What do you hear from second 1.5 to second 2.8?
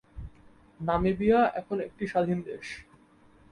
এখন একটি স্বাধীন দেশ।